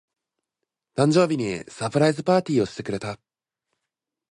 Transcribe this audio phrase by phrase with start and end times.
[0.97, 3.19] 誕生日にサプライズパーティーをしてくれた。